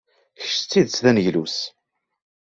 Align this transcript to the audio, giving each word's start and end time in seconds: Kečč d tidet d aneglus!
Kečč 0.41 0.61
d 0.63 0.67
tidet 0.71 1.01
d 1.03 1.05
aneglus! 1.09 1.57